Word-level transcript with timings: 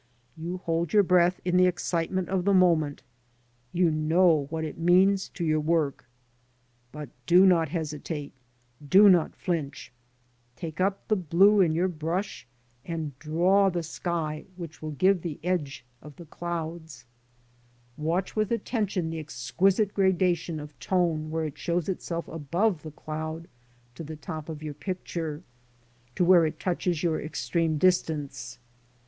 You 0.35 0.57
hold 0.57 0.93
your 0.93 1.03
breath 1.03 1.39
in 1.45 1.57
the 1.57 1.67
excitement 1.67 2.27
of 2.27 2.43
the 2.43 2.55
moment, 2.55 3.03
you 3.71 3.91
know 3.91 4.47
what 4.49 4.63
it 4.65 4.79
means 4.79 5.29
to 5.35 5.43
your 5.45 5.59
work; 5.59 6.07
but 6.91 7.09
do 7.27 7.45
not 7.45 7.69
hesitate, 7.69 8.33
do 8.89 9.07
not 9.09 9.35
flinch. 9.35 9.91
Take 10.55 10.81
up 10.81 11.07
the 11.07 11.15
blue 11.15 11.61
in 11.61 11.73
PAINTING 11.75 11.81
FROM 11.81 11.83
NATURE. 11.99 12.05
103 12.07 12.07
your 12.07 12.15
brush 12.15 12.47
and 12.83 13.19
draw 13.19 13.69
the 13.69 13.83
sky, 13.83 14.45
which 14.55 14.81
will 14.81 14.89
give 14.89 15.21
the 15.21 15.39
edge 15.43 15.85
of 16.01 16.15
the 16.15 16.25
clouds. 16.25 17.05
Watch 17.95 18.35
with 18.35 18.51
attention 18.51 19.11
the 19.11 19.19
exquisite 19.19 19.93
gradation 19.93 20.59
of 20.59 20.79
tone 20.79 21.29
where 21.29 21.45
it 21.45 21.59
shows 21.59 21.87
itself 21.87 22.27
above 22.27 22.81
the 22.81 22.89
cloud 22.89 23.47
to 23.93 24.03
the 24.03 24.15
top 24.15 24.49
of 24.49 24.63
your 24.63 24.73
picture, 24.73 25.43
to 26.15 26.25
where 26.25 26.47
it 26.47 26.59
touches 26.59 27.03
your 27.03 27.21
extreme 27.21 27.77
distance. 27.77 28.57